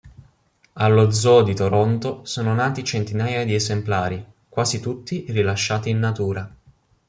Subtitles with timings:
[0.73, 6.51] Allo Zoo di Toronto sono nati centinaia di esemplari, quasi tutti rilasciati in natura.